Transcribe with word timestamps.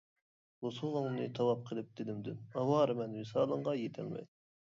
بوسۇغاڭنى 0.65 1.25
تاۋاپ 1.39 1.67
قىلىپ 1.67 1.91
دىلىمدىن، 1.99 2.41
ئاۋارىمەن 2.61 3.13
ۋىسالىڭغا 3.21 3.79
يېتەلمەي. 3.83 4.27